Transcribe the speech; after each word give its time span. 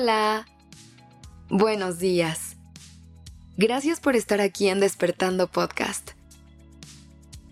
Hola. 0.00 0.46
Buenos 1.48 1.98
días. 1.98 2.56
Gracias 3.56 3.98
por 3.98 4.14
estar 4.14 4.40
aquí 4.40 4.68
en 4.68 4.78
Despertando 4.78 5.48
Podcast. 5.48 6.12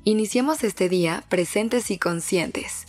Iniciemos 0.04 0.62
este 0.62 0.88
día 0.88 1.24
presentes 1.28 1.90
y 1.90 1.98
conscientes. 1.98 2.86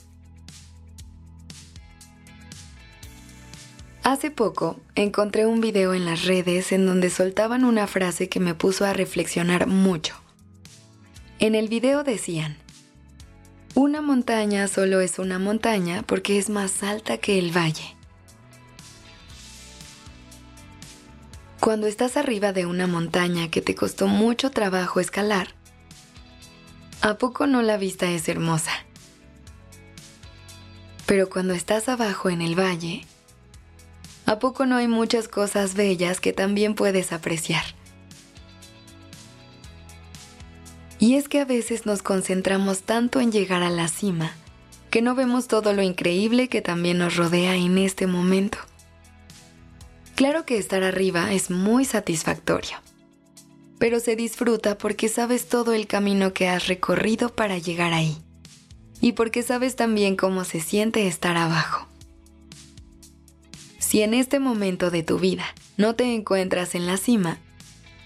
Hace 4.03 4.29
poco 4.29 4.79
encontré 4.93 5.47
un 5.47 5.59
video 5.59 5.95
en 5.95 6.05
las 6.05 6.25
redes 6.25 6.71
en 6.71 6.85
donde 6.85 7.09
soltaban 7.09 7.65
una 7.65 7.87
frase 7.87 8.29
que 8.29 8.39
me 8.39 8.53
puso 8.53 8.85
a 8.85 8.93
reflexionar 8.93 9.65
mucho. 9.65 10.13
En 11.39 11.55
el 11.55 11.67
video 11.67 12.03
decían, 12.03 12.57
una 13.73 14.03
montaña 14.03 14.67
solo 14.67 15.01
es 15.01 15.17
una 15.17 15.39
montaña 15.39 16.03
porque 16.03 16.37
es 16.37 16.51
más 16.51 16.83
alta 16.83 17.17
que 17.17 17.39
el 17.39 17.57
valle. 17.57 17.96
Cuando 21.59 21.87
estás 21.87 22.17
arriba 22.17 22.53
de 22.53 22.65
una 22.65 22.87
montaña 22.87 23.49
que 23.49 23.61
te 23.61 23.75
costó 23.75 24.07
mucho 24.07 24.51
trabajo 24.51 24.99
escalar, 24.99 25.49
¿a 27.01 27.17
poco 27.17 27.47
no 27.47 27.61
la 27.61 27.77
vista 27.77 28.09
es 28.11 28.29
hermosa? 28.29 28.71
Pero 31.05 31.29
cuando 31.29 31.53
estás 31.53 31.89
abajo 31.89 32.29
en 32.29 32.41
el 32.41 32.57
valle, 32.57 33.05
¿a 34.25 34.39
poco 34.39 34.65
no 34.65 34.75
hay 34.75 34.87
muchas 34.87 35.27
cosas 35.27 35.73
bellas 35.73 36.19
que 36.19 36.31
también 36.31 36.75
puedes 36.75 37.11
apreciar? 37.11 37.63
Y 40.99 41.15
es 41.15 41.27
que 41.27 41.39
a 41.41 41.45
veces 41.45 41.85
nos 41.85 42.01
concentramos 42.01 42.81
tanto 42.81 43.19
en 43.19 43.31
llegar 43.31 43.63
a 43.63 43.69
la 43.69 43.87
cima 43.87 44.31
que 44.89 45.01
no 45.01 45.15
vemos 45.15 45.47
todo 45.47 45.73
lo 45.73 45.81
increíble 45.81 46.47
que 46.47 46.61
también 46.61 46.99
nos 46.99 47.17
rodea 47.17 47.55
en 47.55 47.77
este 47.77 48.07
momento. 48.07 48.57
Claro 50.17 50.47
que 50.47 50.57
estar 50.57 50.81
arriba 50.81 51.31
es 51.31 51.51
muy 51.51 51.85
satisfactorio, 51.85 52.77
pero 53.77 53.99
se 53.99 54.15
disfruta 54.15 54.75
porque 54.75 55.09
sabes 55.09 55.47
todo 55.47 55.73
el 55.73 55.85
camino 55.85 56.33
que 56.33 56.47
has 56.47 56.65
recorrido 56.65 57.29
para 57.29 57.59
llegar 57.59 57.93
ahí 57.93 58.17
y 58.99 59.11
porque 59.11 59.43
sabes 59.43 59.75
también 59.75 60.15
cómo 60.15 60.43
se 60.43 60.59
siente 60.59 61.05
estar 61.05 61.37
abajo. 61.37 61.87
Si 63.77 64.01
en 64.01 64.15
este 64.15 64.39
momento 64.39 64.89
de 64.89 65.03
tu 65.03 65.19
vida 65.19 65.45
no 65.77 65.93
te 65.93 66.15
encuentras 66.15 66.73
en 66.73 66.87
la 66.87 66.97
cima, 66.97 67.37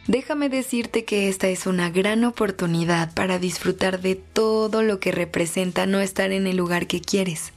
déjame 0.06 0.50
decirte 0.50 1.06
que 1.06 1.30
esta 1.30 1.48
es 1.48 1.66
una 1.66 1.92
gran 1.92 2.26
oportunidad 2.26 3.14
para 3.14 3.40
disfrutar 3.40 4.02
de 4.02 4.16
todo 4.16 4.84
lo 4.84 5.00
que 5.00 5.14
representa 5.14 5.86
no 5.86 6.02
estar 6.02 6.34
en 6.34 6.46
el 6.46 6.58
lugar 6.58 6.88
que 6.88 7.00
quieres. 7.00 7.54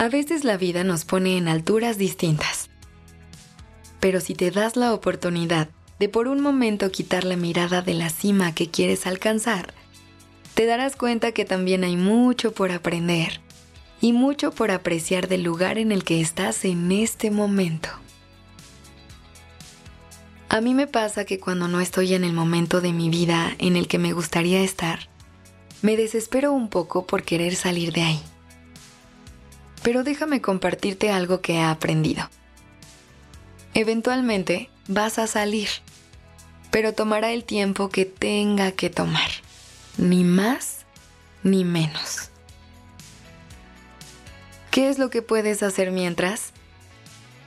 A 0.00 0.08
veces 0.08 0.44
la 0.44 0.56
vida 0.56 0.84
nos 0.84 1.04
pone 1.04 1.36
en 1.36 1.48
alturas 1.48 1.98
distintas. 1.98 2.70
Pero 3.98 4.20
si 4.20 4.34
te 4.36 4.52
das 4.52 4.76
la 4.76 4.94
oportunidad 4.94 5.70
de 5.98 6.08
por 6.08 6.28
un 6.28 6.40
momento 6.40 6.92
quitar 6.92 7.24
la 7.24 7.34
mirada 7.34 7.82
de 7.82 7.94
la 7.94 8.08
cima 8.08 8.54
que 8.54 8.70
quieres 8.70 9.08
alcanzar, 9.08 9.74
te 10.54 10.66
darás 10.66 10.94
cuenta 10.94 11.32
que 11.32 11.44
también 11.44 11.82
hay 11.82 11.96
mucho 11.96 12.52
por 12.52 12.70
aprender 12.70 13.40
y 14.00 14.12
mucho 14.12 14.52
por 14.52 14.70
apreciar 14.70 15.26
del 15.26 15.42
lugar 15.42 15.78
en 15.78 15.90
el 15.90 16.04
que 16.04 16.20
estás 16.20 16.64
en 16.64 16.92
este 16.92 17.32
momento. 17.32 17.88
A 20.48 20.60
mí 20.60 20.74
me 20.74 20.86
pasa 20.86 21.24
que 21.24 21.40
cuando 21.40 21.66
no 21.66 21.80
estoy 21.80 22.14
en 22.14 22.22
el 22.22 22.32
momento 22.32 22.80
de 22.80 22.92
mi 22.92 23.10
vida 23.10 23.56
en 23.58 23.76
el 23.76 23.88
que 23.88 23.98
me 23.98 24.12
gustaría 24.12 24.62
estar, 24.62 25.08
me 25.82 25.96
desespero 25.96 26.52
un 26.52 26.68
poco 26.68 27.04
por 27.04 27.24
querer 27.24 27.56
salir 27.56 27.92
de 27.92 28.02
ahí. 28.02 28.22
Pero 29.88 30.04
déjame 30.04 30.42
compartirte 30.42 31.10
algo 31.10 31.40
que 31.40 31.54
he 31.54 31.62
aprendido. 31.62 32.28
Eventualmente 33.72 34.68
vas 34.86 35.18
a 35.18 35.26
salir, 35.26 35.70
pero 36.70 36.92
tomará 36.92 37.32
el 37.32 37.42
tiempo 37.42 37.88
que 37.88 38.04
tenga 38.04 38.72
que 38.72 38.90
tomar, 38.90 39.30
ni 39.96 40.24
más 40.24 40.84
ni 41.42 41.64
menos. 41.64 42.28
¿Qué 44.70 44.90
es 44.90 44.98
lo 44.98 45.08
que 45.08 45.22
puedes 45.22 45.62
hacer 45.62 45.90
mientras? 45.90 46.52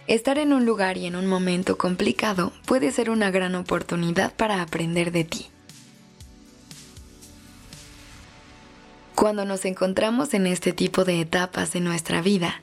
Estar 0.08 0.40
en 0.40 0.52
un 0.52 0.66
lugar 0.66 0.98
y 0.98 1.06
en 1.06 1.16
un 1.16 1.28
momento 1.28 1.78
complicado 1.78 2.54
puede 2.66 2.92
ser 2.92 3.12
una 3.12 3.30
gran 3.30 3.54
oportunidad 3.54 4.34
para 4.34 4.64
aprender 4.64 5.12
de 5.12 5.26
ti. 5.26 5.52
Cuando 9.22 9.46
nos 9.46 9.66
encontramos 9.66 10.34
en 10.34 10.48
este 10.48 10.74
tipo 10.74 11.06
de 11.06 11.22
etapas 11.22 11.72
de 11.74 11.80
nuestra 11.80 12.24
vida, 12.24 12.60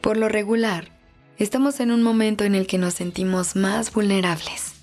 por 0.00 0.16
lo 0.16 0.28
regular, 0.28 0.92
estamos 1.38 1.80
en 1.80 1.90
un 1.90 2.04
momento 2.04 2.44
en 2.44 2.54
el 2.54 2.68
que 2.68 2.78
nos 2.78 2.94
sentimos 2.94 3.56
más 3.56 3.92
vulnerables. 3.92 4.74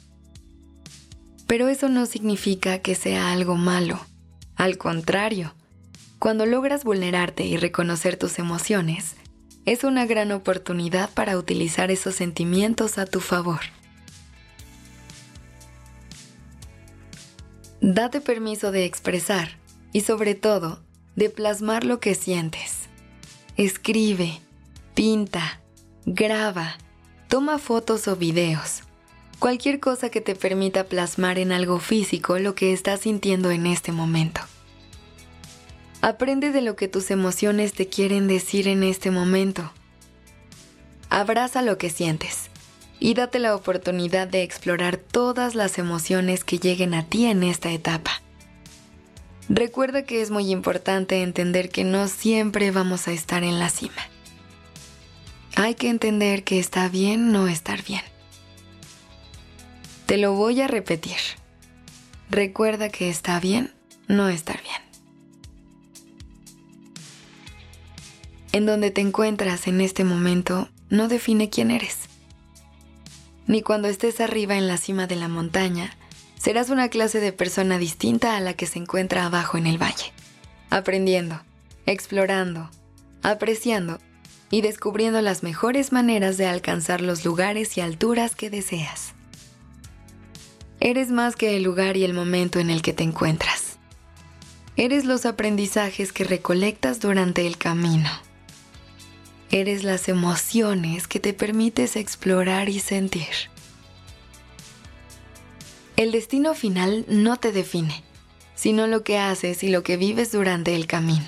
Pero 1.48 1.70
eso 1.70 1.88
no 1.88 2.06
significa 2.06 2.80
que 2.80 2.96
sea 2.96 3.32
algo 3.32 3.56
malo. 3.56 4.06
Al 4.58 4.78
contrario, 4.78 5.54
cuando 6.20 6.46
logras 6.46 6.84
vulnerarte 6.84 7.46
y 7.46 7.56
reconocer 7.56 8.18
tus 8.18 8.38
emociones, 8.38 9.16
es 9.64 9.86
una 9.86 10.06
gran 10.06 10.34
oportunidad 10.34 11.10
para 11.12 11.38
utilizar 11.38 11.92
esos 11.92 12.16
sentimientos 12.16 12.98
a 12.98 13.06
tu 13.06 13.22
favor. 13.22 13.62
Date 17.80 18.20
permiso 18.20 18.74
de 18.74 18.84
expresar 18.84 19.58
y 19.94 20.02
sobre 20.02 20.36
todo 20.36 20.85
de 21.16 21.30
plasmar 21.30 21.84
lo 21.84 22.00
que 22.00 22.16
sientes. 22.16 22.90
Escribe, 23.58 24.40
pinta, 24.94 25.62
graba, 26.06 26.78
toma 27.28 27.58
fotos 27.58 28.08
o 28.08 28.16
videos. 28.16 28.84
Cualquier 29.40 29.80
cosa 29.80 30.10
que 30.10 30.22
te 30.22 30.36
permita 30.36 30.86
plasmar 30.86 31.40
en 31.40 31.52
algo 31.52 31.80
físico 31.80 32.40
lo 32.40 32.56
que 32.56 32.74
estás 32.74 33.02
sintiendo 33.02 33.52
en 33.52 33.66
este 33.66 33.92
momento. 33.92 34.42
Aprende 36.02 36.52
de 36.52 36.62
lo 36.62 36.76
que 36.76 36.88
tus 36.88 37.12
emociones 37.12 37.74
te 37.74 37.88
quieren 37.88 38.28
decir 38.28 38.68
en 38.68 38.84
este 38.84 39.12
momento. 39.12 39.72
Abraza 41.10 41.62
lo 41.62 41.78
que 41.78 41.90
sientes 41.90 42.50
y 43.00 43.14
date 43.14 43.40
la 43.40 43.56
oportunidad 43.56 44.28
de 44.28 44.44
explorar 44.44 44.98
todas 44.98 45.56
las 45.56 45.78
emociones 45.78 46.44
que 46.44 46.60
lleguen 46.60 46.94
a 46.94 47.06
ti 47.06 47.26
en 47.26 47.44
esta 47.44 47.72
etapa. 47.72 48.22
Recuerda 49.50 50.04
que 50.04 50.22
es 50.22 50.32
muy 50.32 50.52
importante 50.52 51.22
entender 51.22 51.70
que 51.70 51.84
no 51.84 52.08
siempre 52.08 52.72
vamos 52.72 53.08
a 53.08 53.12
estar 53.12 53.44
en 53.44 53.60
la 53.60 53.70
cima. 53.70 54.02
Hay 55.56 55.76
que 55.76 55.90
entender 55.90 56.44
que 56.44 56.60
está 56.60 56.90
bien 56.90 57.32
no 57.32 57.48
estar 57.48 57.84
bien. 57.84 58.02
Te 60.06 60.18
lo 60.18 60.34
voy 60.34 60.62
a 60.62 60.68
repetir. 60.68 61.18
Recuerda 62.30 62.90
que 62.90 63.10
está 63.10 63.40
bien 63.40 63.74
no 64.08 64.30
estar 64.30 64.62
bien. 64.62 64.86
en 68.56 68.66
donde 68.66 68.90
te 68.90 69.02
encuentras 69.02 69.68
en 69.68 69.82
este 69.82 70.06
momento 70.06 70.70
no 70.90 71.10
define 71.10 71.50
quién 71.50 71.72
eres. 71.72 72.08
Ni 73.48 73.62
cuando 73.62 73.90
estés 73.90 74.22
arriba 74.22 74.56
en 74.56 74.70
la 74.70 74.78
cima 74.78 75.08
de 75.08 75.18
la 75.18 75.28
montaña, 75.28 75.92
serás 76.46 76.70
una 76.70 76.90
clase 76.90 77.20
de 77.20 77.34
persona 77.34 77.80
distinta 77.80 78.38
a 78.38 78.40
la 78.40 78.54
que 78.54 78.68
se 78.68 78.78
encuentra 78.78 79.26
abajo 79.26 79.58
en 79.58 79.66
el 79.66 79.82
valle, 79.82 80.14
aprendiendo, 80.70 81.42
explorando, 81.88 82.70
apreciando 83.24 83.98
y 84.52 84.62
descubriendo 84.62 85.22
las 85.22 85.42
mejores 85.42 85.92
maneras 85.92 86.38
de 86.38 86.46
alcanzar 86.46 87.02
los 87.02 87.26
lugares 87.26 87.76
y 87.80 87.82
alturas 87.82 88.36
que 88.36 88.52
deseas. 88.52 89.16
Eres 90.80 91.10
más 91.10 91.36
que 91.36 91.58
el 91.58 91.64
lugar 91.64 91.98
y 91.98 92.04
el 92.04 92.14
momento 92.14 92.60
en 92.60 92.70
el 92.70 92.84
que 92.84 92.94
te 92.94 93.02
encuentras. 93.02 93.80
Eres 94.78 95.06
los 95.06 95.26
aprendizajes 95.26 96.14
que 96.14 96.26
recolectas 96.26 97.00
durante 97.00 97.48
el 97.48 97.58
camino. 97.58 98.12
Eres 99.50 99.84
las 99.84 100.10
emociones 100.10 101.08
que 101.08 101.20
te 101.20 101.34
permites 101.34 101.96
explorar 101.96 102.70
y 102.70 102.80
sentir. 102.82 103.55
El 105.98 106.12
destino 106.12 106.54
final 106.54 107.06
no 107.08 107.38
te 107.38 107.54
define, 107.54 108.04
sino 108.54 108.86
lo 108.86 109.04
que 109.04 109.18
haces 109.18 109.64
y 109.64 109.70
lo 109.70 109.82
que 109.82 109.96
vives 109.96 110.32
durante 110.32 110.76
el 110.76 110.88
camino. 110.88 111.26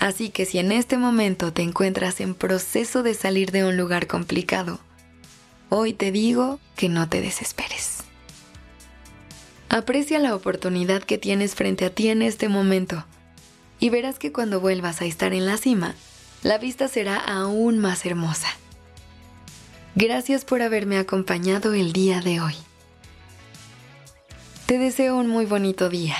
Así 0.00 0.30
que 0.30 0.44
si 0.44 0.58
en 0.58 0.72
este 0.72 0.96
momento 0.96 1.52
te 1.52 1.62
encuentras 1.62 2.20
en 2.20 2.34
proceso 2.34 3.02
de 3.04 3.14
salir 3.14 3.52
de 3.52 3.64
un 3.64 3.76
lugar 3.76 4.08
complicado, 4.08 4.80
hoy 5.68 5.92
te 5.92 6.10
digo 6.10 6.58
que 6.76 6.88
no 6.88 7.08
te 7.08 7.20
desesperes. 7.20 7.98
Aprecia 9.68 10.18
la 10.18 10.34
oportunidad 10.34 11.02
que 11.02 11.18
tienes 11.18 11.54
frente 11.54 11.84
a 11.84 11.90
ti 11.90 12.08
en 12.08 12.22
este 12.22 12.48
momento 12.48 13.04
y 13.78 13.90
verás 13.90 14.18
que 14.18 14.32
cuando 14.32 14.60
vuelvas 14.60 15.00
a 15.00 15.04
estar 15.04 15.32
en 15.32 15.46
la 15.46 15.58
cima, 15.58 15.94
la 16.42 16.58
vista 16.58 16.88
será 16.88 17.16
aún 17.16 17.78
más 17.78 18.04
hermosa. 18.04 18.48
Gracias 19.94 20.44
por 20.44 20.62
haberme 20.62 20.98
acompañado 20.98 21.74
el 21.74 21.92
día 21.92 22.20
de 22.20 22.40
hoy. 22.40 22.54
Te 24.68 24.76
deseo 24.76 25.16
un 25.16 25.28
muy 25.28 25.46
bonito 25.46 25.88
día. 25.88 26.14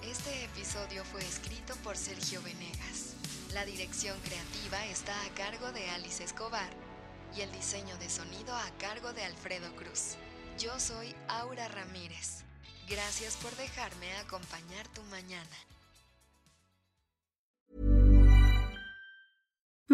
Este 0.00 0.44
episodio 0.44 1.04
fue 1.04 1.20
escrito 1.22 1.74
por 1.82 1.96
Sergio 1.96 2.40
Venegas. 2.40 3.16
La 3.52 3.64
dirección 3.64 4.16
creativa 4.20 4.86
está 4.86 5.12
a 5.24 5.34
cargo 5.34 5.72
de 5.72 5.90
Alice 5.90 6.22
Escobar 6.22 6.70
y 7.36 7.40
el 7.40 7.50
diseño 7.50 7.96
de 7.96 8.08
sonido 8.10 8.54
a 8.54 8.70
cargo 8.78 9.12
de 9.12 9.24
Alfredo 9.24 9.74
Cruz. 9.74 10.14
Yo 10.56 10.78
soy 10.78 11.16
Aura 11.26 11.66
Ramírez. 11.66 12.44
Gracias 12.88 13.36
por 13.38 13.50
dejarme 13.56 14.14
acompañar 14.18 14.86
tu 14.94 15.02
mañana. 15.10 15.56